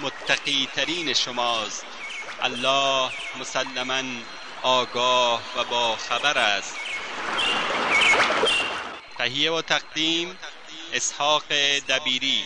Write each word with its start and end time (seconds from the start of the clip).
متقی 0.00 0.68
ترین 0.76 1.12
شماست. 1.12 1.86
الله 2.42 3.10
مسلما 3.40 4.02
آگاه 4.62 5.40
و 5.56 5.64
با 5.70 5.96
خبر 5.96 6.38
است. 6.38 6.76
تهیه 9.18 9.52
و 9.52 9.62
تقدیم 9.62 10.38
اسحاق 10.94 11.42
دبیری. 11.88 12.44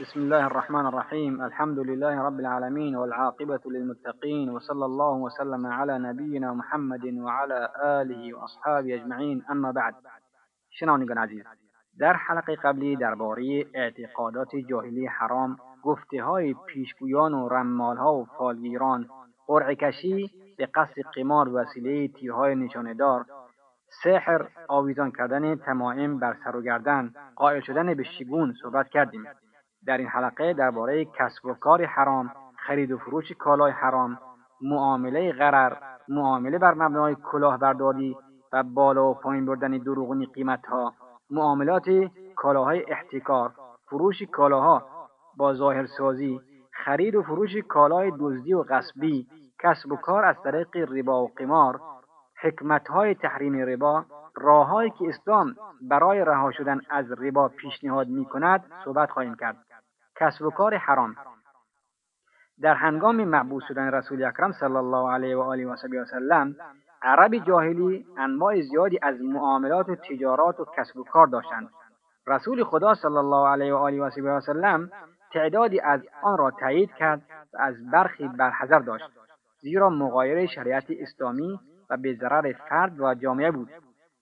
بسم 0.00 0.20
الله 0.20 0.44
الرحمن 0.44 0.86
الرحيم 0.86 1.40
الحمد 1.40 1.78
لله 1.78 2.20
رب 2.20 2.40
العالمين 2.40 2.96
والعاقبة 2.96 3.60
للمتقين 3.66 4.50
وصلى 4.50 4.84
الله 4.84 5.12
وسلم 5.12 5.66
على 5.66 5.98
نبينا 5.98 6.52
محمد 6.52 7.04
وعلى 7.04 7.68
آله 7.84 8.34
وأصحابه 8.34 8.94
أجمعين 8.94 9.44
اما 9.50 9.70
بعد. 9.70 9.94
شنوندگان 10.80 11.18
عزیز 11.18 11.44
در 11.98 12.12
حلقه 12.12 12.56
قبلی 12.56 12.96
درباره 12.96 13.66
اعتقادات 13.74 14.56
جاهلی 14.56 15.06
حرام 15.06 15.56
گفته 15.82 16.22
های 16.22 16.54
پیشگویان 16.66 17.34
و 17.34 17.48
رمال 17.48 17.96
ها 17.96 18.14
و 18.14 18.24
فالگیران 18.24 19.08
قرعه 19.46 19.74
کشی 19.74 20.30
به 20.58 20.66
قصد 20.66 21.02
قمار 21.14 21.48
وسیله 21.48 22.08
تیرهای 22.08 22.54
نشانهدار 22.54 23.24
سحر 24.04 24.48
آویزان 24.68 25.10
کردن 25.10 25.56
تمائم 25.56 26.18
بر 26.18 26.36
سر 26.44 26.56
و 26.56 26.62
گردن 26.62 27.12
قائل 27.36 27.60
شدن 27.60 27.94
به 27.94 28.02
شگون 28.02 28.54
صحبت 28.62 28.88
کردیم. 28.88 29.24
در 29.86 29.98
این 29.98 30.06
حلقه 30.06 30.52
درباره 30.52 31.04
کسب 31.04 31.46
و 31.46 31.54
کار 31.54 31.84
حرام 31.84 32.32
خرید 32.66 32.92
و 32.92 32.98
فروش 32.98 33.32
کالای 33.32 33.72
حرام 33.72 34.18
معامله 34.62 35.32
غرر 35.32 35.76
معامله 36.08 36.58
بر 36.58 36.74
مبنای 36.74 37.16
کلاهبرداری 37.22 38.16
و 38.52 38.62
بالا 38.62 39.10
و 39.10 39.14
پایین 39.14 39.46
بردن 39.46 39.78
دروغونی 39.78 40.26
قیمتها 40.26 40.94
معاملات 41.30 41.90
کالاهای 42.36 42.84
احتکار 42.88 43.52
فروش 43.90 44.22
کالاها. 44.22 44.86
با 45.36 45.54
ظاهرسازی 45.54 46.40
خرید 46.84 47.14
و 47.14 47.22
فروش 47.22 47.56
کالای 47.56 48.12
دزدی 48.20 48.54
و 48.54 48.62
غصبی 48.62 49.26
کسب 49.62 49.92
و 49.92 49.96
کار 49.96 50.24
از 50.24 50.36
طریق 50.44 50.76
ربا 50.76 51.24
و 51.24 51.28
قمار. 51.36 51.80
حکمتهای 52.42 53.14
تحریم 53.14 53.56
ربا 53.56 54.04
راههایی 54.36 54.90
که 54.90 55.08
اسلام 55.08 55.56
برای 55.82 56.24
رها 56.24 56.50
شدن 56.50 56.80
از 56.90 57.12
ربا 57.12 57.48
پیشنهاد 57.48 58.08
می 58.08 58.24
کند 58.24 58.64
صحبت 58.84 59.10
خواهیم 59.10 59.34
کرد. 59.34 59.56
کسب 60.16 60.44
و 60.44 60.50
کار 60.50 60.76
حرام. 60.76 61.16
در 62.62 62.74
هنگام 62.74 63.24
معبود 63.24 63.62
شدن 63.68 63.90
رسول 63.90 64.24
اکرم 64.24 64.52
صلی 64.52 64.76
الله 64.76 65.12
علیه 65.12 65.36
و 65.36 65.40
آله 65.40 65.66
و 65.66 65.76
سلم 66.10 66.56
عرب 67.02 67.34
جاهلی 67.34 68.06
انواع 68.18 68.60
زیادی 68.60 68.98
از 69.02 69.20
معاملات 69.20 69.88
و 69.88 69.94
تجارات 69.94 70.60
و 70.60 70.66
کسب 70.76 70.96
و 70.96 71.04
کار 71.04 71.26
داشتند. 71.26 71.68
رسول 72.26 72.64
خدا 72.64 72.94
صلی 72.94 73.16
الله 73.16 73.48
علیه 73.48 73.74
و 73.74 73.76
آله 73.76 74.02
و 74.02 74.40
سلم 74.40 74.90
تعدادی 75.32 75.80
از 75.80 76.00
آن 76.22 76.38
را 76.38 76.50
تایید 76.50 76.90
کرد 76.92 77.22
و 77.54 77.56
از 77.60 77.74
برخی 77.92 78.28
برحذر 78.28 78.78
داشت 78.78 79.10
زیرا 79.60 79.90
مغایر 79.90 80.46
شریعت 80.46 80.84
اسلامی 80.90 81.60
و 81.90 81.96
به 81.96 82.14
ضرر 82.14 82.52
فرد 82.52 83.00
و 83.00 83.14
جامعه 83.14 83.50
بود 83.50 83.68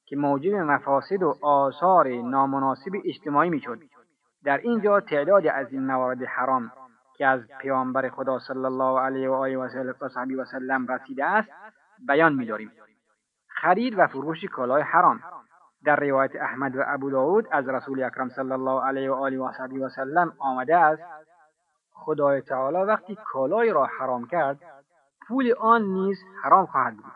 که 0.06 0.16
موجب 0.16 0.54
مفاسد 0.54 1.22
و 1.22 1.34
آثار 1.42 2.08
نامناسب 2.08 2.92
اجتماعی 3.04 3.50
می‌شد. 3.50 3.78
در 4.44 4.58
اینجا 4.58 5.00
تعدادی 5.00 5.48
از 5.48 5.72
این 5.72 5.86
موارد 5.86 6.22
حرام 6.22 6.72
که 7.16 7.26
از 7.26 7.40
پیامبر 7.60 8.08
خدا 8.08 8.38
صلی 8.38 8.64
الله 8.64 9.00
علیه 9.00 9.30
و 9.30 9.32
آله 9.32 9.58
و 10.38 10.44
سلم 10.44 10.86
رسیده 10.86 11.24
است 11.24 11.50
بیان 12.08 12.32
می‌داریم. 12.32 12.72
خرید 13.48 13.98
و 13.98 14.06
فروش 14.06 14.44
کالای 14.44 14.82
حرام. 14.82 15.20
در 15.84 15.96
روایت 15.96 16.36
احمد 16.36 16.76
و 16.76 16.82
ابو 16.86 17.10
داود 17.10 17.46
از 17.50 17.68
رسول 17.68 18.02
اکرم 18.02 18.28
صلی 18.28 18.52
الله 18.52 18.86
علیه 18.86 19.10
و 19.10 19.14
آله 19.14 19.38
و 19.38 19.50
و 19.84 19.88
سلم 19.88 20.32
آمده 20.38 20.76
است 20.76 21.02
خدای 21.92 22.40
تعالی 22.40 22.76
وقتی 22.76 23.18
کالای 23.24 23.72
را 23.72 23.86
حرام 23.86 24.26
کرد 24.26 24.58
پول 25.28 25.54
آن 25.60 25.82
نیز 25.82 26.18
حرام 26.42 26.66
خواهد 26.66 26.96
بود. 26.96 27.12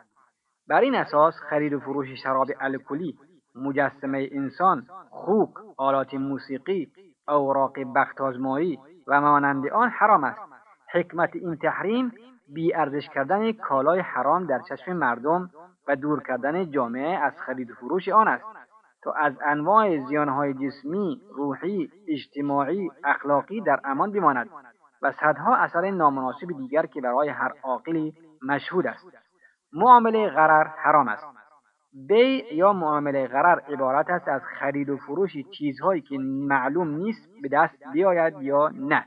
بر 0.69 0.81
این 0.81 0.95
اساس 0.95 1.35
خرید 1.51 1.73
و 1.73 1.81
فروش 1.81 2.09
شراب 2.23 2.49
الکلی 2.61 3.19
مجسمه 3.55 4.29
انسان 4.33 4.87
خوک 5.11 5.51
آلات 5.77 6.15
موسیقی 6.15 6.93
اوراق 7.29 7.73
بختازمایی 7.95 8.79
و 9.07 9.21
مانند 9.21 9.67
آن 9.67 9.89
حرام 9.89 10.25
است. 10.25 10.41
حکمت 10.93 11.37
این 11.37 11.57
تحریم 11.57 12.13
بی 12.49 12.75
ارزش 12.75 13.09
کردن 13.09 13.53
کالای 13.53 14.01
حرام 14.01 14.47
در 14.47 14.61
چشم 14.69 14.93
مردم 14.93 15.51
و 15.89 15.97
دور 15.97 16.23
کردن 16.23 16.71
جامعه 16.71 17.19
از 17.19 17.33
خرید 17.47 17.71
و 17.71 17.75
فروش 17.75 18.09
آن 18.09 18.29
است 18.29 18.45
تا 19.03 19.13
از 19.13 19.33
انواع 19.47 19.99
زیانهای 19.99 20.55
جسمی، 20.55 21.21
روحی، 21.35 21.91
اجتماعی، 22.09 22.91
اخلاقی 23.05 23.61
در 23.61 23.81
امان 23.85 24.13
بماند 24.13 24.51
و 25.03 25.13
صدها 25.13 25.57
اثر 25.57 25.91
نامناسب 25.91 26.47
دیگر 26.59 26.87
که 26.87 27.01
برای 27.01 27.29
هر 27.29 27.53
عاقلی 27.63 28.15
مشهود 28.43 28.87
است. 28.87 29.07
معامله 29.73 30.29
غرر 30.29 30.65
حرام 30.65 31.09
است. 31.09 31.27
بی 32.09 32.45
یا 32.53 32.73
معامله 32.73 33.27
غرر 33.27 33.61
عبارت 33.61 34.11
است 34.11 34.29
از 34.29 34.43
خرید 34.59 34.89
و 34.89 34.97
فروش 34.97 35.33
چیزهایی 35.59 36.01
که 36.01 36.19
معلوم 36.19 36.89
نیست 36.89 37.29
به 37.43 37.49
دست 37.49 37.75
بیاید 37.93 38.43
یا 38.43 38.69
نه 38.69 39.07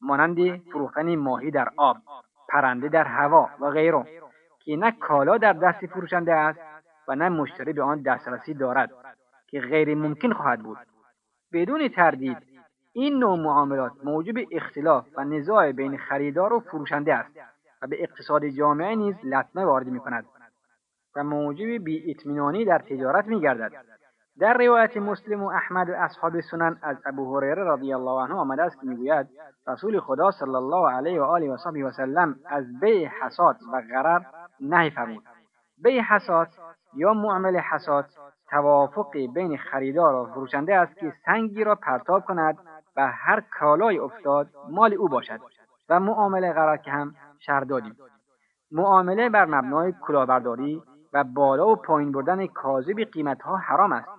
مانند 0.00 0.56
فروختن 0.56 1.16
ماهی 1.16 1.50
در 1.50 1.68
آب 1.76 1.96
پرنده 2.48 2.88
در 2.88 3.04
هوا 3.04 3.50
و 3.60 3.70
غیره 3.70 4.04
که 4.58 4.76
نه 4.76 4.90
کالا 4.90 5.38
در 5.38 5.52
دست 5.52 5.86
فروشنده 5.86 6.32
است 6.34 6.60
و 7.08 7.14
نه 7.14 7.28
مشتری 7.28 7.72
به 7.72 7.82
آن 7.82 8.02
دسترسی 8.02 8.54
دارد 8.54 8.90
که 9.46 9.60
غیر 9.60 9.94
ممکن 9.94 10.32
خواهد 10.32 10.62
بود 10.62 10.78
بدون 11.52 11.88
تردید 11.88 12.38
این 12.92 13.18
نوع 13.18 13.38
معاملات 13.38 13.92
موجب 14.04 14.34
اختلاف 14.52 15.06
و 15.16 15.24
نزاع 15.24 15.72
بین 15.72 15.98
خریدار 15.98 16.52
و 16.52 16.60
فروشنده 16.60 17.14
است 17.14 17.30
و 17.82 17.86
به 17.86 18.02
اقتصاد 18.02 18.46
جامعه 18.46 18.94
نیز 18.94 19.14
لطمه 19.24 19.64
وارد 19.64 19.86
می 19.86 20.00
کند 20.00 20.26
و 21.16 21.24
موجب 21.24 21.84
بی 21.84 22.10
اطمینانی 22.10 22.64
در 22.64 22.78
تجارت 22.78 23.26
می 23.26 23.40
گردد. 23.40 23.97
در 24.40 24.54
روایت 24.54 24.96
مسلم 24.96 25.42
و 25.42 25.46
احمد 25.46 25.90
و 25.90 25.92
اصحاب 25.92 26.40
سنن 26.40 26.78
از 26.82 26.96
ابو 27.06 27.36
هریره 27.36 27.64
رضی 27.64 27.92
الله 27.92 28.22
عنه 28.22 28.34
آمده 28.34 28.62
است 28.62 28.80
که 28.80 28.86
می‌گوید 28.86 29.26
رسول 29.66 30.00
خدا 30.00 30.30
صلی 30.30 30.54
الله 30.54 30.90
علیه 30.90 31.20
و 31.20 31.24
آله 31.24 31.50
و 31.50 31.56
صحبه 31.56 31.84
و 31.84 31.90
سلم 31.90 32.36
از 32.46 32.80
بیع 32.80 33.08
حسات 33.08 33.56
و 33.72 33.82
غرر 33.92 34.20
نهی 34.60 34.90
فرمود. 34.90 35.22
بیع 35.82 36.02
حسات 36.02 36.48
یا 36.94 37.12
معامل 37.12 37.56
حسات 37.56 38.06
توافق 38.50 39.16
بین 39.34 39.56
خریدار 39.56 40.14
و 40.14 40.26
فروشنده 40.26 40.76
است 40.76 40.94
که 40.96 41.12
سنگی 41.26 41.64
را 41.64 41.74
پرتاب 41.74 42.24
کند 42.24 42.58
و 42.96 43.12
هر 43.14 43.42
کالای 43.60 43.98
افتاد 43.98 44.48
مال 44.70 44.94
او 44.94 45.08
باشد 45.08 45.40
و 45.88 46.00
معامله 46.00 46.52
غرر 46.52 46.76
که 46.76 46.90
هم 46.90 47.14
شهر 47.38 47.60
دادیم. 47.60 47.96
معامله 48.72 49.28
بر 49.28 49.44
مبنای 49.44 49.94
کلاهبرداری 50.00 50.82
و 51.12 51.24
بالا 51.24 51.68
و 51.68 51.76
پایین 51.76 52.12
بردن 52.12 52.46
کاذب 52.46 53.04
قیمتها 53.12 53.56
حرام 53.56 53.92
است. 53.92 54.17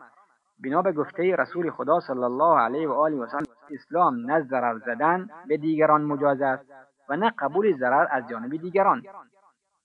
بنا 0.63 0.81
به 0.81 0.91
گفته 0.91 1.35
رسول 1.35 1.71
خدا 1.71 2.00
صلی 2.00 2.23
الله 2.23 2.59
علیه 2.59 2.89
و 2.89 2.91
آله 2.91 3.15
و 3.15 3.27
سلم 3.27 3.44
اسلام 3.71 4.31
نه 4.31 4.41
ضرر 4.41 4.77
زدن 4.77 5.29
به 5.47 5.57
دیگران 5.57 6.01
مجاز 6.01 6.41
است 6.41 6.65
و 7.09 7.15
نه 7.17 7.33
قبول 7.39 7.77
ضرر 7.77 8.07
از 8.11 8.29
جانب 8.29 8.56
دیگران. 8.56 9.03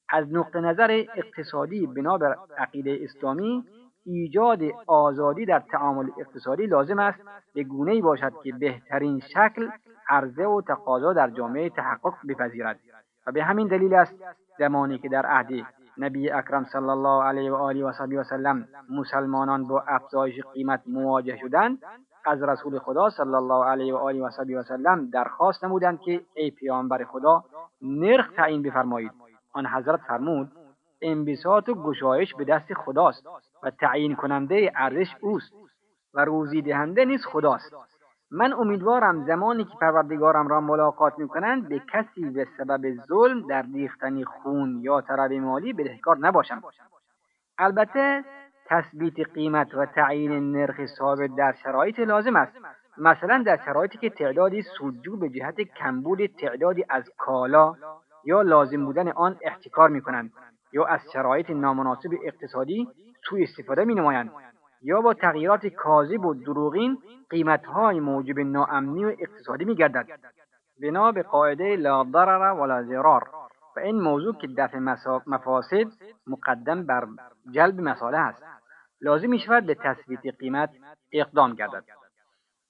از 0.08 0.32
نقطه 0.32 0.60
نظر 0.60 1.04
اقتصادی 1.16 1.86
بنا 1.86 2.18
بر 2.18 2.36
عقیده 2.58 2.98
اسلامی 3.02 3.64
ایجاد 4.06 4.60
آزادی 4.86 5.46
در 5.46 5.60
تعامل 5.60 6.10
اقتصادی 6.18 6.66
لازم 6.66 6.98
است 6.98 7.18
به 7.54 7.64
گونه 7.64 7.92
ای 7.92 8.00
باشد 8.00 8.32
که 8.42 8.52
بهترین 8.52 9.20
شکل 9.20 9.68
عرضه 10.08 10.44
و 10.44 10.60
تقاضا 10.60 11.12
در 11.12 11.30
جامعه 11.30 11.70
تحقق 11.70 12.14
بپذیرد. 12.28 12.80
و 13.26 13.32
به 13.32 13.44
همین 13.44 13.68
دلیل 13.68 13.94
است 13.94 14.14
زمانی 14.58 14.98
که 14.98 15.08
در 15.08 15.26
عهد 15.26 15.66
نبی 15.98 16.30
اکرم 16.30 16.64
صلی 16.64 16.88
الله 16.88 17.24
علیه 17.24 17.52
و 17.52 17.54
آله 17.54 17.84
و 17.84 18.20
وسلم 18.20 18.68
مسلمانان 18.90 19.66
با 19.66 19.84
افزایش 19.88 20.40
قیمت 20.52 20.82
مواجه 20.86 21.36
شدند 21.36 21.78
از 22.24 22.42
رسول 22.42 22.78
خدا 22.78 23.10
صلی 23.10 23.34
الله 23.34 23.64
علیه 23.64 23.94
و 23.94 23.96
آله 23.96 24.22
و 24.22 24.58
وسلم 24.58 25.10
درخواست 25.10 25.64
نمودند 25.64 26.00
که 26.00 26.20
ای 26.34 26.50
پیامبر 26.50 27.04
خدا 27.04 27.44
نرخ 27.82 28.32
تعیین 28.36 28.62
بفرمایید. 28.62 29.12
آن 29.52 29.66
حضرت 29.66 30.00
فرمود 30.00 30.52
انبساط 31.02 31.68
و 31.68 31.74
گشایش 31.74 32.34
به 32.34 32.44
دست 32.44 32.74
خداست 32.74 33.26
و 33.62 33.70
تعیین 33.70 34.14
کننده 34.16 34.72
ارزش 34.76 35.16
اوست 35.20 35.52
و 36.14 36.24
روزی 36.24 36.62
دهنده 36.62 37.04
نیز 37.04 37.26
خداست. 37.26 37.74
من 38.36 38.52
امیدوارم 38.52 39.26
زمانی 39.26 39.64
که 39.64 39.76
پروردگارم 39.80 40.48
را 40.48 40.60
ملاقات 40.60 41.18
می‌کنند 41.18 41.68
به 41.68 41.82
کسی 41.92 42.24
به 42.24 42.46
سبب 42.58 42.94
ظلم 43.08 43.46
در 43.46 43.64
ریختن 43.74 44.24
خون 44.24 44.80
یا 44.82 45.00
طلب 45.00 45.32
مالی 45.32 45.72
بدهکار 45.72 46.18
نباشم. 46.18 46.62
البته 47.58 48.24
تثبیت 48.66 49.28
قیمت 49.34 49.74
و 49.74 49.86
تعیین 49.86 50.52
نرخ 50.52 50.86
ثابت 50.86 51.30
در 51.36 51.52
شرایط 51.62 51.98
لازم 51.98 52.36
است. 52.36 52.52
مثلا 52.98 53.42
در 53.46 53.56
شرایطی 53.64 53.98
که 53.98 54.10
تعدادی 54.10 54.62
سودجو 54.62 55.16
به 55.16 55.28
جهت 55.28 55.60
کمبود 55.60 56.26
تعدادی 56.26 56.84
از 56.90 57.10
کالا 57.18 57.74
یا 58.24 58.42
لازم 58.42 58.84
بودن 58.84 59.08
آن 59.08 59.36
احتکار 59.42 59.88
می 59.88 60.00
کنند 60.00 60.32
یا 60.72 60.84
از 60.84 61.00
شرایط 61.12 61.50
نامناسب 61.50 62.10
اقتصادی 62.24 62.88
سوء 63.28 63.42
استفاده 63.42 63.84
می 63.84 63.94
نمایند 63.94 64.30
یا 64.84 65.00
با 65.00 65.14
تغییرات 65.14 65.66
کاذب 65.66 66.24
و 66.24 66.34
دروغین 66.34 66.98
قیمتهای 67.30 68.00
موجب 68.00 68.38
ناامنی 68.38 69.04
و 69.04 69.08
اقتصادی 69.18 69.64
می 69.64 69.74
گردد 69.74 70.06
بنا 70.82 71.12
به 71.12 71.22
قاعده 71.22 71.76
لا 71.76 72.04
ضرر 72.04 72.60
ولا 72.60 72.82
ضرار. 72.82 73.30
و 73.76 73.80
این 73.80 74.00
موضوع 74.00 74.34
که 74.34 74.48
دفع 74.58 74.78
مفاسد 75.26 75.86
مقدم 76.26 76.86
بر 76.86 77.06
جلب 77.50 77.80
مساله 77.80 78.18
است. 78.18 78.42
لازم 79.00 79.30
می 79.30 79.38
شود 79.38 79.66
به 79.66 79.74
تثبیت 79.74 80.36
قیمت 80.38 80.70
اقدام 81.12 81.54
گردد. 81.54 81.84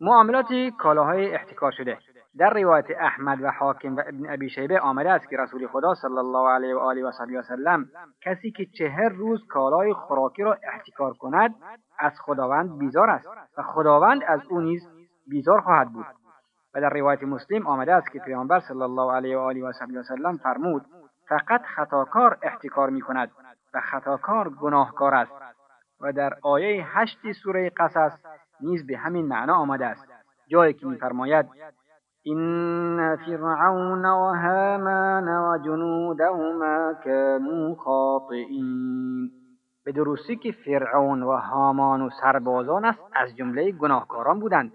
معاملات 0.01 0.47
کالاهای 0.79 1.35
احتکار 1.35 1.73
شده. 1.73 1.99
در 2.39 2.51
روایت 2.51 2.87
احمد 3.01 3.43
و 3.43 3.51
حاکم 3.51 3.97
و 3.97 4.01
ابن 4.01 4.33
ابی 4.33 4.51
شیبه 4.51 4.81
آمده 4.81 5.11
است 5.11 5.29
که 5.29 5.37
رسول 5.37 5.67
خدا 5.67 5.95
صلی 5.95 6.19
الله 6.19 6.51
علیه 6.51 6.75
و 6.75 6.79
آله 6.79 7.05
و 7.05 7.11
و 7.39 7.43
سلم 7.43 7.89
کسی 8.23 8.51
که 8.51 8.67
چهر 8.67 9.09
روز 9.09 9.47
کالای 9.49 9.93
خوراکی 9.93 10.43
را 10.43 10.59
احتکار 10.73 11.13
کند 11.13 11.55
از 11.99 12.13
خداوند 12.21 12.79
بیزار 12.79 13.11
است 13.11 13.29
و 13.59 13.63
خداوند 13.63 14.23
از 14.27 14.41
او 14.51 14.61
نیز 14.61 14.89
بیزار 15.27 15.61
خواهد 15.61 15.93
بود. 15.93 16.07
و 16.75 16.81
در 16.81 16.91
روایت 16.91 17.23
مسلم 17.23 17.67
آمده 17.67 17.95
است 17.95 18.13
که 18.13 18.19
پیامبر 18.19 18.61
صلی 18.61 18.83
الله 18.83 19.13
علیه 19.13 19.39
و 19.39 19.41
آله 19.41 19.65
و 19.65 19.73
سلم 20.03 20.37
فرمود 20.37 20.85
فقط 21.29 21.63
خطاکار 21.63 22.39
احتکار 22.43 22.91
می 22.91 23.01
کند 23.01 23.31
و 23.75 23.81
خطاکار 23.81 24.49
گناهکار 24.49 25.15
است. 25.15 25.33
و 26.01 26.13
در 26.13 26.35
آیه 26.43 26.87
هشت 26.89 27.33
سوره 27.43 27.71
قصص 27.77 28.13
نیز 28.61 28.87
به 28.87 28.97
همین 28.97 29.27
معنا 29.27 29.55
آمده 29.55 29.87
است. 29.87 30.07
جایی 30.49 30.75
که 30.75 30.87
میفرماید 30.87 31.47
این 32.27 33.17
فرعون 33.17 34.05
و 34.05 34.35
هامان 34.35 35.29
و 35.29 35.59
جنودهما 35.65 36.95
كانوا 37.05 37.75
خاطئین 37.75 39.31
به 39.85 39.93
درستی 39.93 40.37
که 40.37 40.53
فرعون 40.53 41.23
و 41.23 41.37
هامان 41.37 42.03
و 42.03 42.11
سربازان 42.23 42.85
است 42.85 43.01
از 43.13 43.37
جمله 43.37 43.73
گناهکاران 43.73 44.41
بودند. 44.41 44.73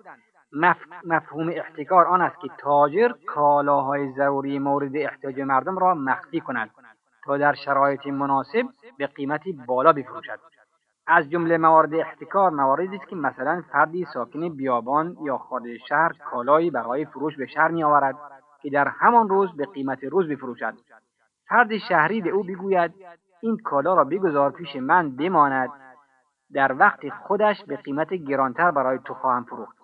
مفهوم 1.05 1.49
احتکار 1.49 2.05
آن 2.05 2.21
است 2.21 2.39
که 2.41 2.47
تاجر 2.59 3.11
کالاهای 3.27 4.11
ضروری 4.11 4.59
مورد 4.59 4.91
احتیاج 4.95 5.39
مردم 5.41 5.77
را 5.77 5.93
مخفی 5.95 6.39
کند 6.39 6.69
تا 7.25 7.37
در 7.37 7.53
شرایط 7.53 8.07
مناسب 8.07 8.63
به 8.97 9.07
قیمتی 9.07 9.53
بالا 9.67 9.93
بفروشد. 9.93 10.39
از 11.11 11.29
جمله 11.29 11.57
موارد 11.57 11.93
احتکار 11.93 12.51
مواردی 12.51 12.95
است 12.95 13.07
که 13.07 13.15
مثلا 13.15 13.63
فردی 13.71 14.05
ساکن 14.13 14.49
بیابان 14.49 15.17
یا 15.23 15.37
خارج 15.37 15.77
شهر 15.89 16.11
کالایی 16.31 16.71
برای 16.71 17.05
فروش 17.05 17.37
به 17.37 17.45
شهر 17.45 17.71
میآورد 17.71 18.15
که 18.61 18.69
در 18.69 18.87
همان 18.87 19.29
روز 19.29 19.49
به 19.57 19.65
قیمت 19.65 20.03
روز 20.03 20.27
بفروشد 20.29 20.73
فرد 21.47 21.77
شهری 21.77 22.21
به 22.21 22.29
او 22.29 22.43
بگوید 22.43 22.93
این 23.41 23.57
کالا 23.57 23.93
را 23.93 24.03
بگذار 24.03 24.51
پیش 24.51 24.75
من 24.75 25.15
بماند. 25.15 25.69
در 26.53 26.73
وقت 26.73 27.09
خودش 27.09 27.63
به 27.67 27.75
قیمت 27.75 28.13
گرانتر 28.13 28.71
برای 28.71 28.99
تو 29.05 29.13
خواهم 29.13 29.43
فروخت. 29.43 29.77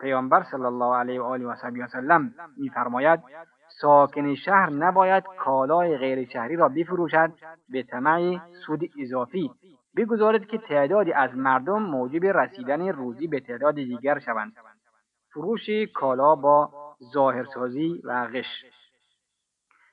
پیامبر 0.00 0.42
صلی 0.42 0.64
الله 0.64 0.96
علیه 0.96 1.20
و 1.20 1.24
آله 1.24 1.46
و 1.46 1.54
سلم 1.92 2.34
میفرماید 2.56 3.20
ساکن 3.80 4.34
شهر 4.34 4.70
نباید 4.70 5.24
کالای 5.38 5.96
غیر 5.96 6.28
شهری 6.28 6.56
را 6.56 6.68
بفروشد 6.68 7.32
به 7.68 7.82
طمع 7.82 8.38
سود 8.66 8.80
اضافی. 9.00 9.50
بگذارید 9.96 10.46
که 10.46 10.58
تعدادی 10.58 11.12
از 11.12 11.30
مردم 11.34 11.82
موجب 11.82 12.24
رسیدن 12.24 12.88
روزی 12.88 13.26
به 13.26 13.40
تعداد 13.40 13.74
دیگر 13.74 14.18
شوند. 14.18 14.52
فروش 15.32 15.70
کالا 15.94 16.34
با 16.34 16.70
ظاهرسازی 17.12 18.02
و 18.04 18.26
غش. 18.26 18.64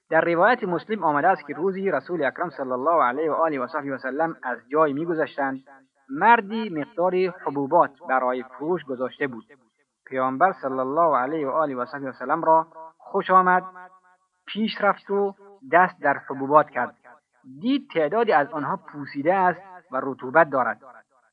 در 0.10 0.22
روایت 0.22 0.64
مسلم 0.64 1.04
آمده 1.04 1.28
است 1.28 1.48
که 1.48 1.54
روزی 1.54 1.92
رسول 1.92 2.24
اکرم 2.24 2.50
صلی 2.50 2.72
الله 2.72 3.04
علیه 3.04 3.32
و 3.32 3.34
آله 3.34 3.60
و 3.60 3.68
صحبه 3.68 3.94
وسلم 3.96 4.36
از 4.44 4.58
جای 4.72 4.94
میگذشتند. 4.94 5.64
مردی 6.10 6.70
مقدار 6.70 7.16
حبوبات 7.16 7.92
برای 8.10 8.44
فروش 8.44 8.84
گذاشته 8.86 9.28
بود. 9.28 9.46
پیامبر 10.06 10.54
صلی 10.62 10.80
الله 10.80 11.18
علیه 11.18 11.48
و 11.48 11.50
آله 11.50 11.76
و 11.76 11.86
صحبه 11.86 12.10
وسلم 12.10 12.44
را 12.44 12.68
خوش 12.98 13.30
آمد 13.30 13.64
پیش 14.48 14.82
رفت 14.82 15.10
و 15.12 15.36
دست 15.72 16.02
در 16.02 16.18
حبوبات 16.18 16.70
کرد. 16.70 16.96
دید 17.62 17.90
تعدادی 17.94 18.32
از 18.32 18.52
آنها 18.52 18.78
پوسیده 18.78 19.34
است 19.34 19.77
و 19.92 20.02
رطوبت 20.04 20.50
دارد. 20.50 20.82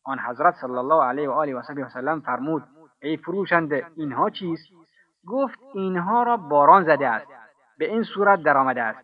آن 0.04 0.18
حضرت 0.18 0.54
صلی 0.54 0.76
الله 0.76 1.04
علیه 1.04 1.28
و 1.28 1.32
آله 1.32 1.54
و 1.56 1.58
وسلم 1.58 2.20
فرمود 2.20 2.62
ای 3.02 3.16
فروشنده 3.16 3.86
اینها 3.96 4.30
چیست؟ 4.30 4.66
گفت 5.26 5.58
اینها 5.74 6.22
را 6.22 6.36
باران 6.36 6.84
زده 6.84 7.08
است. 7.08 7.26
به 7.78 7.90
این 7.90 8.02
صورت 8.02 8.42
درآمده 8.42 8.82
است. 8.82 8.98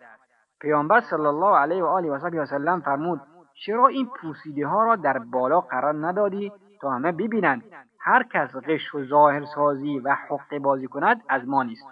پیامبر 0.60 1.00
صلی 1.00 1.26
الله 1.26 1.56
علیه 1.58 1.82
و 1.84 1.86
آله 1.86 2.10
و 2.10 2.14
وسلم 2.14 2.80
فرمود 2.80 3.20
چرا 3.66 3.86
این 3.86 4.06
پوسیده 4.20 4.66
ها 4.66 4.84
را 4.84 4.96
در 4.96 5.18
بالا 5.18 5.60
قرار 5.60 6.06
ندادی 6.06 6.52
تا 6.80 6.90
همه 6.90 7.12
ببینند؟ 7.12 7.62
هر 8.00 8.22
کس 8.32 8.56
غش 8.56 8.94
و 8.94 9.04
ظاهر 9.04 9.44
سازی 9.44 9.98
و 9.98 10.14
حق 10.14 10.58
بازی 10.58 10.86
کند 10.86 11.22
از 11.28 11.48
ما 11.48 11.62
نیست. 11.62 11.86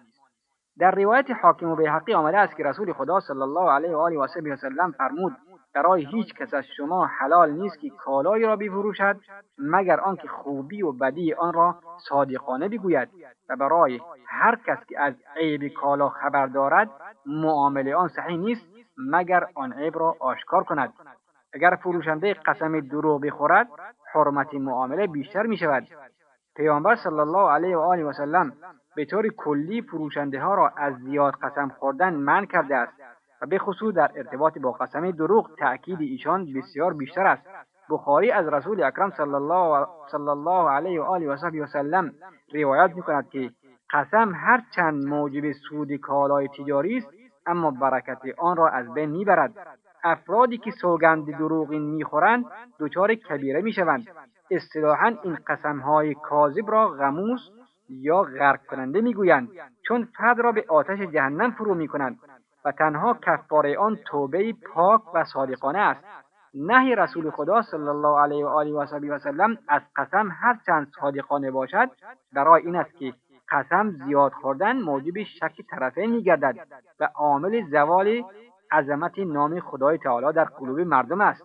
در 0.78 0.90
روایت 0.90 1.26
حاکم 1.42 1.68
و 1.68 1.76
بیحقی 1.76 2.14
آمده 2.14 2.38
است 2.38 2.56
که 2.56 2.64
رسول 2.64 2.92
خدا 2.92 3.20
صلی 3.20 3.42
الله 3.42 3.70
علیه 3.70 3.96
و 3.96 3.98
آله 3.98 4.18
و 4.18 4.22
وسلم 4.52 4.92
فرمود 4.92 5.36
برای 5.74 6.06
هیچ 6.06 6.34
کس 6.34 6.54
از 6.54 6.64
شما 6.76 7.06
حلال 7.06 7.50
نیست 7.50 7.80
که 7.80 7.90
کالایی 7.90 8.44
را 8.44 8.56
بفروشد 8.56 9.16
مگر 9.58 10.00
آنکه 10.00 10.28
خوبی 10.28 10.82
و 10.82 10.92
بدی 10.92 11.34
آن 11.34 11.52
را 11.52 11.76
صادقانه 12.08 12.68
بگوید 12.68 13.08
و 13.48 13.56
برای 13.56 14.00
هر 14.26 14.58
کس 14.66 14.84
که 14.88 15.00
از 15.00 15.14
عیب 15.36 15.68
کالا 15.68 16.08
خبر 16.08 16.46
دارد 16.46 16.90
معامله 17.26 17.94
آن 17.94 18.08
صحیح 18.08 18.38
نیست 18.38 18.66
مگر 18.98 19.46
آن 19.54 19.72
عیب 19.72 19.98
را 19.98 20.16
آشکار 20.20 20.64
کند. 20.64 20.92
اگر 21.52 21.78
فروشنده 21.82 22.34
قسم 22.34 22.80
دروغ 22.80 23.20
بخورد 23.20 23.68
حرمت 24.14 24.54
معامله 24.54 25.06
بیشتر 25.06 25.42
می 25.42 25.56
شود. 25.56 25.86
پیامبر 26.56 26.96
صلی 26.96 27.20
الله 27.20 27.50
علیه 27.50 27.76
و 27.76 27.80
آله 27.80 28.04
و 28.04 28.12
سلم 28.12 28.52
به 28.96 29.04
طور 29.04 29.28
کلی 29.28 29.82
فروشنده 29.82 30.40
ها 30.40 30.54
را 30.54 30.72
از 30.76 30.94
زیاد 30.94 31.34
قسم 31.42 31.68
خوردن 31.68 32.14
من 32.14 32.46
کرده 32.46 32.76
است. 32.76 32.92
و 33.42 33.46
به 33.46 33.58
خصوص 33.58 33.94
در 33.94 34.10
ارتباط 34.16 34.58
با 34.58 34.72
قسم 34.72 35.10
دروغ 35.10 35.50
تأکید 35.58 36.00
ایشان 36.00 36.52
بسیار 36.52 36.94
بیشتر 36.94 37.26
است. 37.26 37.46
بخاری 37.90 38.30
از 38.30 38.48
رسول 38.48 38.82
اکرم 38.82 39.10
صلی 39.10 39.34
الله, 40.28 40.70
علیه 40.70 41.00
و 41.00 41.04
آله 41.04 41.28
و 41.28 41.36
صحبه 41.36 41.62
وسلم 41.62 42.12
روایت 42.54 42.96
می‌کند 42.96 43.28
که 43.28 43.50
قسم 43.92 44.32
هر 44.34 44.62
چند 44.76 45.04
موجب 45.04 45.52
سود 45.52 45.92
کالای 45.92 46.48
تجاری 46.48 46.96
است 46.96 47.08
اما 47.46 47.70
برکت 47.70 48.18
آن 48.38 48.56
را 48.56 48.68
از 48.68 48.94
بین 48.94 49.10
می‌برد. 49.10 49.52
افرادی 50.04 50.58
که 50.58 50.70
سوگند 50.70 51.36
دروغین 51.36 51.82
می‌خورند 51.82 52.44
دچار 52.80 53.14
کبیره 53.14 53.62
می‌شوند. 53.62 54.06
اصطلاحا 54.50 55.14
این 55.22 55.38
قسمهای 55.46 56.14
کاذب 56.14 56.70
را 56.70 56.88
غموس 56.88 57.40
یا 57.88 58.22
غرق 58.22 58.66
کننده 58.66 59.00
می‌گویند 59.00 59.48
چون 59.86 60.08
فرد 60.16 60.40
را 60.40 60.52
به 60.52 60.64
آتش 60.68 60.98
جهنم 60.98 61.50
فرو 61.50 61.74
می‌کنند 61.74 62.18
و 62.64 62.72
تنها 62.72 63.18
کفاره 63.22 63.78
آن 63.78 63.96
توبه 63.96 64.52
پاک 64.52 65.14
و 65.14 65.24
صادقانه 65.24 65.78
است. 65.78 66.04
نهی 66.54 66.94
رسول 66.94 67.30
خدا 67.30 67.62
صلی 67.62 67.88
الله 67.88 68.20
علیه 68.20 68.44
و 68.44 68.48
آله 68.48 68.72
و 68.72 69.14
وسلم 69.14 69.58
از 69.68 69.82
قسم 69.96 70.28
هر 70.40 70.58
چند 70.66 70.92
صادقانه 71.00 71.50
باشد 71.50 71.90
برای 72.32 72.62
این 72.62 72.76
است 72.76 72.96
که 72.96 73.14
قسم 73.50 73.90
زیاد 73.90 74.32
خوردن 74.32 74.80
موجب 74.80 75.22
شک 75.22 75.62
طرفین 75.70 76.10
میگردد 76.10 76.66
و 77.00 77.08
عامل 77.14 77.70
زوال 77.70 78.22
عظمت 78.72 79.18
نام 79.18 79.60
خدای 79.60 79.98
تعالی 79.98 80.32
در 80.32 80.44
قلوب 80.44 80.80
مردم 80.80 81.20
است. 81.20 81.42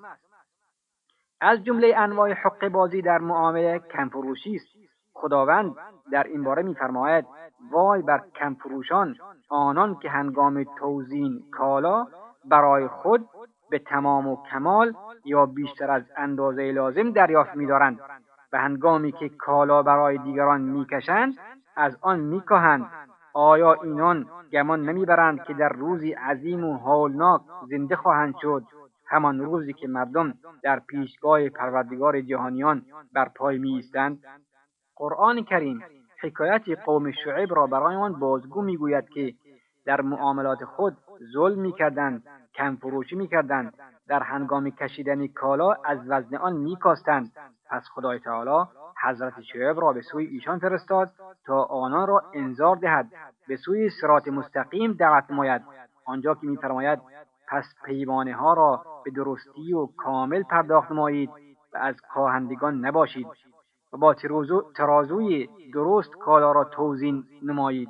از 1.41 1.63
جمله 1.63 1.93
انواع 1.97 2.33
حق 2.33 2.67
بازی 2.67 3.01
در 3.01 3.17
معامله 3.17 3.79
کمفروشی 3.79 4.55
است. 4.55 4.67
خداوند 5.13 5.75
در 6.11 6.23
این 6.23 6.43
باره 6.43 6.63
میفرماید 6.63 7.25
وای 7.71 8.01
بر 8.01 8.21
کمفروشان 8.35 9.15
آنان 9.49 9.95
که 9.99 10.09
هنگام 10.09 10.63
توزین 10.63 11.43
کالا 11.51 12.07
برای 12.45 12.87
خود 12.87 13.29
به 13.69 13.79
تمام 13.79 14.27
و 14.27 14.37
کمال 14.51 14.93
یا 15.25 15.45
بیشتر 15.45 15.91
از 15.91 16.03
اندازه 16.17 16.71
لازم 16.71 17.11
دریافت 17.11 17.55
می‌دارند 17.55 17.99
و 18.53 18.57
هنگامی 18.57 19.11
که 19.11 19.29
کالا 19.29 19.83
برای 19.83 20.17
دیگران 20.17 20.61
می‌کشند 20.61 21.33
از 21.75 21.97
آن 22.01 22.19
میکاهند. 22.19 22.89
آیا 23.33 23.73
اینان 23.73 24.25
گمان 24.51 24.89
نمی‌برند 24.89 25.43
که 25.43 25.53
در 25.53 25.69
روزی 25.69 26.11
عظیم 26.11 26.63
و 26.63 26.77
هولناک 26.77 27.41
زنده 27.69 27.95
خواهند 27.95 28.35
شد؟ 28.41 28.63
همان 29.07 29.39
روزی 29.39 29.73
که 29.73 29.87
مردم 29.87 30.33
در 30.63 30.79
پیشگاه 30.79 31.49
پروردگار 31.49 32.21
جهانیان 32.21 32.85
بر 33.13 33.29
پای 33.29 33.57
میایستند. 33.57 34.23
قرآن 34.95 35.43
کریم 35.43 35.83
حکایت 36.23 36.85
قوم 36.85 37.11
شعیب 37.11 37.55
را 37.55 37.67
برایمان 37.67 38.19
بازگو 38.19 38.61
می‌گوید 38.61 39.09
که 39.09 39.33
در 39.85 40.01
معاملات 40.01 40.65
خود 40.65 40.97
ظلم 41.33 41.59
می‌کردند 41.59 42.23
کم 42.55 42.75
فروشی 42.75 43.15
می‌کردند 43.15 43.73
در 44.07 44.23
هنگام 44.23 44.69
کشیدن 44.69 45.27
کالا 45.27 45.71
از 45.71 45.99
وزن 46.07 46.35
آن 46.35 46.53
میکاستند. 46.53 47.31
پس 47.69 47.83
خدای 47.93 48.19
تعالی 48.19 48.69
حضرت 49.03 49.41
شعیب 49.41 49.79
را 49.79 49.93
به 49.93 50.01
سوی 50.01 50.25
ایشان 50.25 50.59
فرستاد 50.59 51.11
تا 51.45 51.63
آنان 51.63 52.07
را 52.07 52.23
انذار 52.33 52.75
دهد 52.75 53.11
به 53.47 53.55
سوی 53.55 53.89
سرات 53.89 54.27
مستقیم 54.27 54.93
دعوت 54.93 55.31
نماید. 55.31 55.61
آنجا 56.05 56.35
که 56.35 56.47
میفرماید 56.47 56.99
پس 57.47 57.75
پیمانه 57.85 58.33
ها 58.35 58.53
را 58.53 58.85
به 59.05 59.11
درستی 59.11 59.73
و 59.73 59.85
کامل 59.85 60.43
پرداخت 60.43 60.91
نمایید 60.91 61.29
و 61.73 61.77
از 61.77 61.95
کاهندگان 62.13 62.85
نباشید. 62.85 63.27
و 63.93 63.97
با 63.97 64.15
ترازوی 64.75 65.49
درست 65.73 66.11
کالا 66.11 66.51
را 66.51 66.63
توزین 66.63 67.23
نمایید 67.43 67.89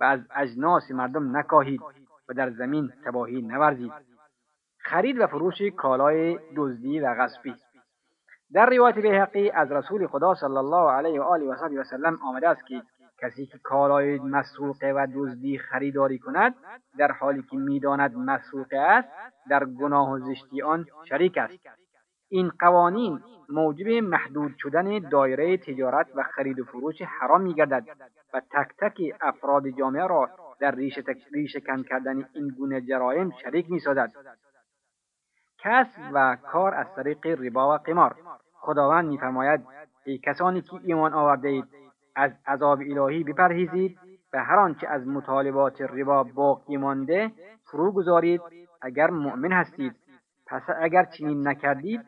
و 0.00 0.04
از 0.04 0.20
اجناس 0.34 0.90
مردم 0.90 1.36
نکاهید 1.36 1.80
و 2.28 2.34
در 2.34 2.50
زمین 2.50 2.92
تباهی 3.04 3.42
نورزید. 3.42 3.92
خرید 4.78 5.20
و 5.20 5.26
فروش 5.26 5.62
کالای 5.76 6.38
دزدی 6.56 7.00
و 7.00 7.14
غصبی. 7.14 7.54
در 8.52 8.66
روایت 8.66 8.98
بهقی 8.98 9.50
از 9.50 9.72
رسول 9.72 10.06
خدا 10.06 10.34
صلی 10.34 10.56
الله 10.56 10.90
علیه 10.90 11.20
و 11.20 11.24
آله 11.24 11.46
و 11.80 11.84
سلم 11.84 12.18
آمده 12.22 12.48
است 12.48 12.66
که 12.66 12.82
کسی 13.18 13.46
که 13.46 13.58
کالای 13.58 14.18
مسروقه 14.18 14.92
و 14.92 15.06
دزدی 15.14 15.58
خریداری 15.58 16.18
کند 16.18 16.54
در 16.98 17.12
حالی 17.12 17.42
که 17.42 17.56
می‌داند 17.56 18.16
مسروقه 18.16 18.78
است 18.78 19.08
در 19.50 19.64
گناه 19.64 20.10
و 20.10 20.18
زشتی 20.18 20.62
آن 20.62 20.86
شریک 21.08 21.38
است. 21.38 21.83
این 22.28 22.52
قوانین 22.60 23.20
موجب 23.48 23.88
محدود 23.88 24.52
شدن 24.58 24.98
دایره 24.98 25.56
تجارت 25.56 26.06
و 26.16 26.22
خرید 26.22 26.60
و 26.60 26.64
فروش 26.64 27.02
حرام 27.02 27.40
میگردد 27.40 27.84
و 28.34 28.40
تک 28.40 28.68
تک 28.78 29.00
افراد 29.20 29.68
جامعه 29.68 30.06
را 30.06 30.30
در 30.60 30.74
ریشه 31.32 31.60
کن 31.60 31.82
کردن 31.82 32.24
این 32.34 32.48
گونه 32.48 32.80
جرایم 32.80 33.30
شریک 33.42 33.70
می‌سازد. 33.70 34.12
کسب 35.58 36.00
و 36.12 36.36
کار 36.52 36.74
از 36.74 36.86
طریق 36.96 37.26
ربا 37.26 37.74
و 37.74 37.78
قمار. 37.78 38.16
خداوند 38.52 39.08
میفرماید 39.08 39.60
ای 40.04 40.18
کسانی 40.18 40.62
که 40.62 40.80
ایمان 40.84 41.14
آورده 41.14 41.48
اید 41.48 41.64
از 42.16 42.32
عذاب 42.46 42.80
الهی 42.80 43.24
بپرهیزید 43.24 43.98
و 44.32 44.44
هر 44.44 44.56
آنچه 44.56 44.88
از 44.88 45.06
مطالبات 45.06 45.80
ربا 45.80 46.24
باقی 46.24 46.76
مانده 46.76 47.32
فرو 47.64 47.92
گذارید. 47.92 48.40
اگر 48.82 49.10
مؤمن 49.10 49.52
هستید 49.52 49.96
پس 50.46 50.62
اگر 50.80 51.04
چنین 51.04 51.48
نکردید 51.48 52.00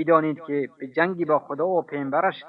بدانید 0.00 0.40
که 0.46 0.68
به 0.78 0.86
جنگی 0.86 1.24
با 1.24 1.38
خدا 1.38 1.68
و 1.68 1.82
پیامبرش 1.82 2.44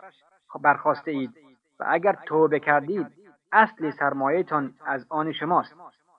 برخواسته 0.64 1.12
اید 1.12 1.32
و 1.80 1.86
اگر 1.88 2.18
توبه 2.26 2.60
کردید 2.60 3.08
اصل 3.52 3.92
سرمایهتان 3.92 4.74
از 4.86 5.06
آن 5.10 5.32
شماست. 5.32 5.76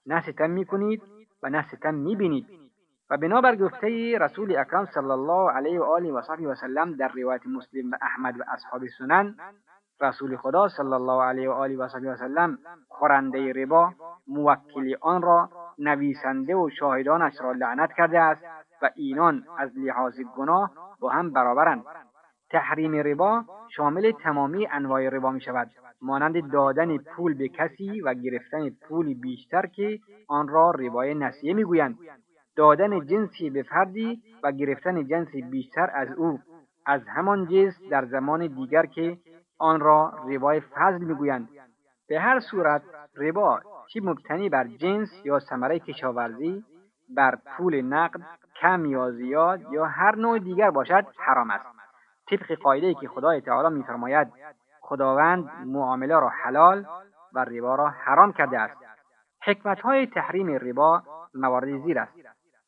نه 0.06 0.20
ستم 0.20 0.50
می‌کنید 0.50 1.02
و 1.42 1.48
نه 1.48 1.62
ستم 1.62 1.94
می‌بینید. 1.94 2.46
و 3.10 3.16
بنابر 3.16 3.56
گفته 3.56 4.18
رسول 4.18 4.56
اکرم 4.56 4.84
صلی 4.84 5.10
الله 5.10 5.50
علیه 5.50 5.80
و 5.80 5.82
آله 5.82 6.12
و 6.12 6.22
صحبه 6.22 6.48
و 6.48 6.54
سلم 6.54 6.96
در 6.96 7.08
روایت 7.08 7.46
مسلم 7.46 7.90
و 7.90 7.96
احمد 8.02 8.40
و 8.40 8.44
اصحاب 8.48 8.86
سنن 8.98 9.34
رسول 10.00 10.36
خدا 10.36 10.68
صلی 10.68 10.92
الله 10.92 11.22
علیه 11.22 11.50
و 11.50 11.52
آله 11.52 11.76
و 11.76 11.88
صحبه 11.88 12.12
و 12.12 12.16
سلم 12.16 12.58
خورنده 12.88 13.52
ربا 13.52 13.92
موکل 14.26 14.94
آن 15.00 15.22
را 15.22 15.48
نویسنده 15.78 16.54
و 16.56 16.70
شاهدانش 16.70 17.40
را 17.40 17.52
لعنت 17.52 17.92
کرده 17.92 18.20
است. 18.20 18.44
و 18.82 18.90
اینان 18.94 19.44
از 19.58 19.78
لحاظ 19.78 20.20
گناه 20.36 20.70
با 21.00 21.08
هم 21.08 21.30
برابرند. 21.30 21.84
تحریم 22.50 22.94
ربا 22.94 23.44
شامل 23.76 24.12
تمامی 24.12 24.66
انواع 24.66 25.08
ربا 25.08 25.30
می 25.30 25.40
شود 25.40 25.70
مانند 26.02 26.52
دادن 26.52 26.96
پول 26.96 27.34
به 27.34 27.48
کسی 27.48 28.00
و 28.00 28.14
گرفتن 28.14 28.70
پول 28.70 29.14
بیشتر 29.14 29.66
که 29.66 29.98
آن 30.28 30.48
را 30.48 30.70
ربای 30.70 31.14
نسیه 31.14 31.54
می‌گویند. 31.54 31.98
دادن 32.56 33.06
جنسی 33.06 33.50
به 33.50 33.62
فردی 33.62 34.22
و 34.42 34.52
گرفتن 34.52 35.06
جنسی 35.06 35.42
بیشتر 35.42 35.90
از 35.94 36.08
او. 36.18 36.38
از 36.86 37.00
همان 37.08 37.46
جنس 37.46 37.74
در 37.90 38.04
زمان 38.04 38.46
دیگر 38.46 38.86
که 38.86 39.18
آن 39.58 39.80
را 39.80 40.12
ربای 40.28 40.60
فضل 40.60 41.04
می‌گویند. 41.04 41.48
به 42.08 42.20
هر 42.20 42.40
صورت 42.40 42.82
ربا 43.16 43.60
چی 43.92 44.00
مبتنی 44.00 44.48
بر 44.48 44.66
جنس 44.66 45.08
یا 45.24 45.38
ثمره 45.38 45.78
کشاورزی 45.78 46.64
بر 47.16 47.38
پول 47.56 47.82
نقد 47.82 48.20
کم 48.62 48.84
یا 48.84 49.10
زیاد 49.10 49.60
یا 49.72 49.84
هر 49.84 50.16
نوع 50.16 50.38
دیگر 50.38 50.70
باشد 50.70 51.06
حرام 51.18 51.50
است. 51.50 51.64
طبق 52.30 52.58
قاعده 52.58 52.94
که 52.94 53.08
خدای 53.08 53.40
تعالی 53.40 53.74
میفرماید 53.74 54.28
خداوند 54.80 55.50
معامله 55.66 56.14
را 56.14 56.28
حلال 56.28 56.86
و 57.32 57.44
ربا 57.44 57.74
را 57.74 57.88
حرام 57.88 58.32
کرده 58.32 58.60
است. 58.60 58.76
حکمت 59.44 59.80
های 59.80 60.06
تحریم 60.06 60.50
ربا 60.50 61.02
موارد 61.34 61.78
زیر 61.78 61.98
است. 61.98 62.12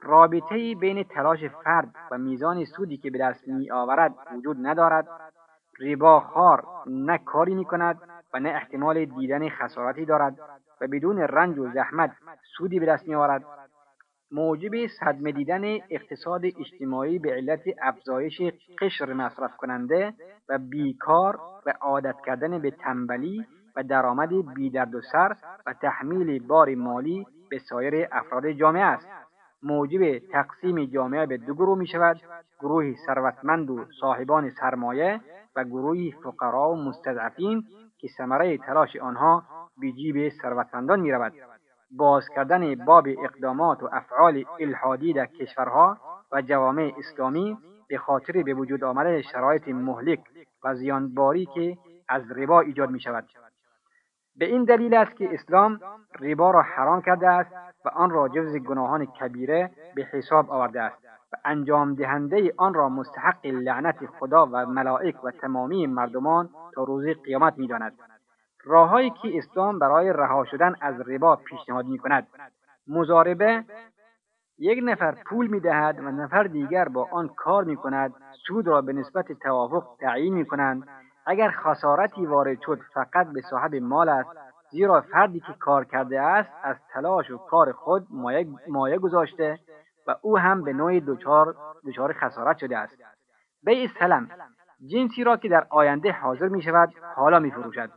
رابطه 0.00 0.74
بین 0.74 1.02
تلاش 1.02 1.44
فرد 1.44 1.94
و 2.10 2.18
میزان 2.18 2.64
سودی 2.64 2.96
که 2.96 3.10
به 3.10 3.18
دست 3.18 3.48
می 3.48 3.70
آورد 3.70 4.14
وجود 4.36 4.56
ندارد. 4.66 5.08
ربا 5.80 6.20
خار 6.20 6.64
نه 6.86 7.18
کاری 7.18 7.54
می 7.54 7.64
کند 7.64 8.00
و 8.34 8.40
نه 8.40 8.48
احتمال 8.48 9.04
دیدن 9.04 9.48
خسارتی 9.48 10.04
دارد 10.04 10.38
و 10.80 10.86
بدون 10.86 11.18
رنج 11.18 11.58
و 11.58 11.70
زحمت 11.70 12.12
سودی 12.56 12.80
به 12.80 12.86
دست 12.86 13.08
می 13.08 13.14
آورد 13.14 13.44
موجب 14.32 14.86
صدمه 14.86 15.32
دیدن 15.32 15.64
اقتصاد 15.90 16.44
اجتماعی 16.44 17.18
به 17.18 17.32
علت 17.32 17.60
افزایش 17.82 18.42
قشر 18.80 19.12
مصرف 19.12 19.56
کننده 19.56 20.14
و 20.48 20.58
بیکار 20.58 21.40
و 21.66 21.72
عادت 21.80 22.16
کردن 22.26 22.58
به 22.58 22.70
تنبلی 22.70 23.46
و 23.76 23.82
درآمد 23.82 24.54
بیدرد 24.54 24.94
و 24.94 25.00
سر 25.12 25.36
و 25.66 25.74
تحمیل 25.82 26.46
بار 26.46 26.74
مالی 26.74 27.26
به 27.50 27.58
سایر 27.58 28.08
افراد 28.12 28.50
جامعه 28.50 28.82
است. 28.82 29.08
موجب 29.62 30.18
تقسیم 30.18 30.84
جامعه 30.84 31.26
به 31.26 31.36
دو 31.36 31.54
گروه 31.54 31.78
می 31.78 31.86
شود 31.86 32.20
گروهی 32.60 32.94
ثروتمند 33.06 33.70
و 33.70 33.84
صاحبان 34.00 34.50
سرمایه 34.50 35.20
و 35.56 35.64
گروهی 35.64 36.14
فقرا 36.24 36.70
و 36.70 36.84
مستضعفین 36.84 37.62
که 37.98 38.08
ثمره 38.16 38.58
تلاش 38.58 38.96
آنها 38.96 39.42
به 39.80 39.92
جیب 39.92 40.28
ثروتمندان 40.28 41.00
می 41.00 41.12
رود 41.12 41.32
باز 41.96 42.28
کردن 42.28 42.74
باب 42.74 43.06
اقدامات 43.24 43.82
و 43.82 43.88
افعال 43.92 44.44
الحادی 44.60 45.12
در 45.12 45.26
کشورها 45.26 45.98
و 46.32 46.42
جوامع 46.42 46.92
اسلامی 46.98 47.58
به 47.88 47.98
خاطر 47.98 48.42
به 48.42 48.54
وجود 48.54 48.84
آمدن 48.84 49.22
شرایط 49.22 49.68
مهلک 49.68 50.20
و 50.64 50.74
زیانباری 50.74 51.46
که 51.54 51.78
از 52.08 52.32
ربا 52.32 52.60
ایجاد 52.60 52.90
می 52.90 53.00
شود 53.00 53.24
به 54.36 54.44
این 54.44 54.64
دلیل 54.64 54.94
است 54.94 55.16
که 55.16 55.34
اسلام 55.34 55.80
ربا 56.20 56.50
را 56.50 56.62
حرام 56.62 57.02
کرده 57.02 57.28
است 57.28 57.52
و 57.84 57.88
آن 57.88 58.10
را 58.10 58.28
جز 58.28 58.56
گناهان 58.56 59.06
کبیره 59.06 59.70
به 59.94 60.02
حساب 60.02 60.50
آورده 60.50 60.82
است 60.82 61.04
و 61.32 61.36
انجام 61.44 61.94
دهنده 61.94 62.54
آن 62.56 62.74
را 62.74 62.88
مستحق 62.88 63.46
لعنت 63.46 64.06
خدا 64.06 64.46
و 64.46 64.66
ملائک 64.66 65.24
و 65.24 65.30
تمامی 65.30 65.86
مردمان 65.86 66.50
تا 66.74 66.84
روز 66.84 67.06
قیامت 67.24 67.58
می‌داند. 67.58 67.98
راههایی 68.64 69.10
که 69.10 69.38
اسلام 69.38 69.78
برای 69.78 70.12
رها 70.12 70.44
شدن 70.44 70.74
از 70.80 71.00
ربا 71.08 71.36
پیشنهاد 71.36 71.86
می 71.86 71.98
کند 71.98 72.26
مزاربه 72.88 73.64
یک 74.58 74.78
نفر 74.82 75.14
پول 75.26 75.46
می 75.46 75.60
دهد 75.60 75.98
و 75.98 76.10
نفر 76.10 76.42
دیگر 76.42 76.88
با 76.88 77.08
آن 77.12 77.28
کار 77.28 77.64
می 77.64 77.76
کند 77.76 78.14
سود 78.46 78.66
را 78.66 78.80
به 78.80 78.92
نسبت 78.92 79.32
توافق 79.32 79.84
تعیین 80.00 80.34
می 80.34 80.46
کنند 80.46 80.88
اگر 81.26 81.50
خسارتی 81.50 82.26
وارد 82.26 82.58
شد 82.60 82.80
فقط 82.94 83.26
به 83.32 83.40
صاحب 83.50 83.74
مال 83.74 84.08
است. 84.08 84.30
زیرا 84.70 85.00
فردی 85.00 85.40
که 85.40 85.52
کار 85.58 85.84
کرده 85.84 86.20
است 86.20 86.50
از 86.62 86.76
تلاش 86.92 87.30
و 87.30 87.38
کار 87.38 87.72
خود 87.72 88.06
مایه, 88.10 88.46
مایه 88.68 88.98
گذاشته 88.98 89.58
و 90.06 90.14
او 90.22 90.38
هم 90.38 90.64
به 90.64 90.72
نوعی 90.72 91.00
دچار 91.00 91.56
دچار 91.86 92.12
خسارت 92.12 92.58
شده 92.58 92.78
است. 92.78 92.96
بیع 93.64 93.88
سلم 93.98 94.28
جنسی 94.86 95.24
را 95.24 95.36
که 95.36 95.48
در 95.48 95.66
آینده 95.70 96.12
حاضر 96.12 96.48
می 96.48 96.62
شود 96.62 96.92
حالا 97.16 97.38
می 97.38 97.50
فروشد 97.50 97.90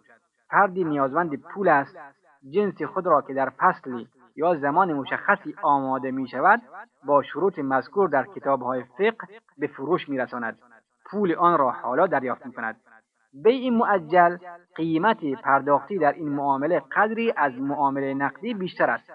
فردی 0.50 0.84
نیازمند 0.84 1.36
پول 1.36 1.68
است 1.68 1.98
جنس 2.50 2.82
خود 2.82 3.06
را 3.06 3.22
که 3.22 3.34
در 3.34 3.50
فصلی 3.50 4.08
یا 4.36 4.56
زمان 4.56 4.94
مشخصی 4.94 5.56
آماده 5.62 6.12
می 6.12 6.28
شود 6.28 6.62
با 7.06 7.24
شروط 7.24 7.60
مذکور 7.60 8.10
در 8.10 8.24
کتاب 8.36 8.62
های 8.62 8.84
فقه 8.84 9.28
به 9.58 9.68
فروش 9.68 10.10
می 10.10 10.18
رساند. 10.18 10.60
پول 11.06 11.36
آن 11.36 11.58
را 11.58 11.72
حالا 11.72 12.08
دریافت 12.08 12.46
می 12.46 12.54
کند. 12.54 12.76
بیع 13.44 13.72
معجل 13.72 14.38
قیمت 14.76 15.26
پرداختی 15.44 15.98
در 15.98 16.12
این 16.12 16.30
معامله 16.30 16.80
قدری 16.80 17.34
از 17.38 17.54
معامله 17.54 18.14
نقدی 18.14 18.54
بیشتر 18.54 18.90
است 18.90 19.12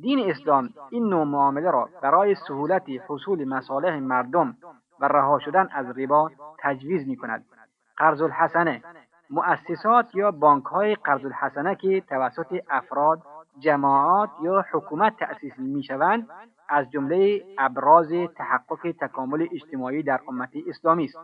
دین 0.00 0.30
اسلام 0.30 0.68
این 0.90 1.08
نوع 1.08 1.24
معامله 1.24 1.70
را 1.70 1.88
برای 2.02 2.34
سهولت 2.34 2.82
حصول 3.08 3.48
مصالح 3.48 3.98
مردم 3.98 4.56
و 5.00 5.08
رها 5.08 5.38
شدن 5.38 5.68
از 5.72 5.98
ربا 5.98 6.30
تجویز 6.58 7.08
می 7.08 7.16
کند. 7.16 7.44
قرض 7.96 8.22
الحسنه 8.22 8.82
مؤسسات 9.30 10.14
یا 10.14 10.30
بانک 10.30 10.64
های 10.64 10.94
قرض 10.94 11.24
الحسنه 11.24 11.74
که 11.74 12.00
توسط 12.00 12.60
افراد 12.70 13.22
جماعات 13.58 14.30
یا 14.42 14.64
حکومت 14.72 15.16
تأسیس 15.16 15.52
می 15.58 15.82
شوند 15.82 16.28
از 16.68 16.90
جمله 16.90 17.42
ابراز 17.58 18.08
تحقق 18.36 18.94
تکامل 19.00 19.46
اجتماعی 19.52 20.02
در 20.02 20.20
امت 20.28 20.50
اسلامی 20.68 21.04
است. 21.04 21.18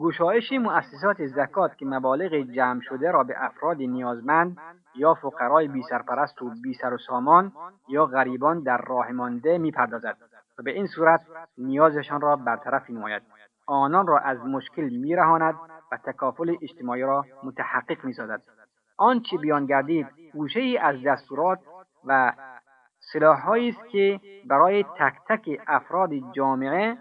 گشایش 0.00 0.52
مؤسسات 0.52 1.26
زکات 1.26 1.76
که 1.76 1.86
مبالغ 1.86 2.34
جمع 2.34 2.80
شده 2.80 3.10
را 3.10 3.24
به 3.24 3.34
افراد 3.36 3.76
نیازمند 3.76 4.56
یا 4.94 5.14
فقرای 5.14 5.68
بی 5.68 5.82
سرپرست 5.82 6.42
و 6.42 6.50
بی 6.62 6.74
سر 6.74 6.94
و 6.94 6.98
سامان 6.98 7.52
یا 7.88 8.06
غریبان 8.06 8.62
در 8.62 8.80
راه 8.86 9.12
مانده 9.12 9.58
می‌پردازد 9.58 10.16
و 10.58 10.62
به 10.62 10.70
این 10.70 10.86
صورت 10.86 11.20
نیازشان 11.58 12.20
را 12.20 12.36
برطرف 12.36 12.90
نماید 12.90 13.22
آنان 13.70 14.06
را 14.06 14.18
از 14.18 14.38
مشکل 14.38 14.88
میرهاند 14.88 15.54
و 15.92 15.96
تکافل 15.96 16.56
اجتماعی 16.62 17.02
را 17.02 17.24
متحقق 17.42 18.04
می‌سازد. 18.04 18.42
آنچه 18.96 19.36
بیان 19.36 19.66
گردید 19.66 20.06
گوشه 20.32 20.60
ای 20.60 20.78
از 20.78 20.96
دستورات 21.06 21.58
و 22.04 22.32
سلاحهایی 23.12 23.68
است 23.68 23.88
که 23.88 24.20
برای 24.46 24.82
تک 24.82 25.14
تک 25.28 25.60
افراد 25.66 26.10
جامعه 26.32 26.96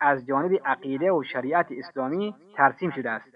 از 0.00 0.26
جانب 0.26 0.60
عقیده 0.64 1.12
و 1.12 1.22
شریعت 1.22 1.66
اسلامی 1.70 2.34
ترسیم 2.56 2.90
شده 2.90 3.10
است 3.10 3.26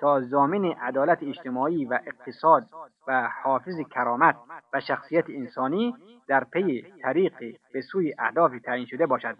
تا 0.00 0.20
زامن 0.20 0.64
عدالت 0.64 1.22
اجتماعی 1.22 1.84
و 1.84 1.98
اقتصاد 2.06 2.62
و 3.08 3.28
حافظ 3.42 3.80
کرامت 3.90 4.36
و 4.72 4.80
شخصیت 4.80 5.30
انسانی 5.30 5.94
در 6.28 6.44
پی 6.44 6.82
طریق 7.02 7.32
به 7.72 7.80
سوی 7.80 8.14
اهداف 8.18 8.52
تعیین 8.64 8.86
شده 8.86 9.06
باشد. 9.06 9.36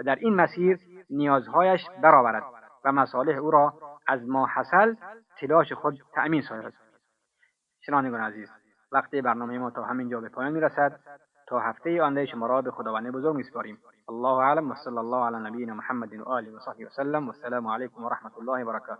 و 0.00 0.02
در 0.02 0.14
این 0.14 0.34
مسیر 0.34 0.78
نیازهایش 1.10 1.80
برآورد 2.02 2.42
و 2.84 2.92
مصالح 2.92 3.36
او 3.36 3.50
را 3.50 3.74
از 4.06 4.28
ما 4.28 4.48
حسل 4.54 4.94
تلاش 5.40 5.72
خود 5.72 5.98
تأمین 6.14 6.42
سازد 6.42 6.72
شنوندگان 7.80 8.20
عزیز 8.20 8.48
وقت 8.92 9.14
برنامه 9.14 9.58
ما 9.58 9.70
تا 9.70 9.82
همین 9.82 10.08
جا 10.08 10.20
به 10.20 10.28
پایان 10.28 10.52
می‌رسد. 10.52 11.00
تا 11.48 11.58
هفته 11.58 12.02
آینده 12.02 12.26
شما 12.26 12.46
را 12.46 12.62
به 12.62 12.70
خداوند 12.70 13.12
بزرگ 13.12 13.36
میسپاریم. 13.36 13.78
الله 14.08 14.28
اعلم 14.28 14.70
و 14.70 14.74
صلی 14.74 14.98
الله 14.98 15.26
علی 15.26 15.48
نبینا 15.48 15.74
محمد 15.74 16.14
و 16.14 16.28
آله 16.28 16.50
و 16.50 16.58
صحبه 16.58 16.86
وسلم 16.86 17.26
والسلام 17.26 17.66
علیکم 17.66 18.04
و 18.04 18.08
رحمت 18.08 18.38
الله 18.38 18.64
و 18.64 18.72
برکاته. 18.72 18.98